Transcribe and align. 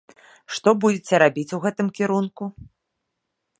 Што 0.55 0.73
будзеце 0.85 1.19
рабіць 1.25 1.53
у 1.57 1.61
гэтым 1.67 1.87
кірунку? 1.99 2.43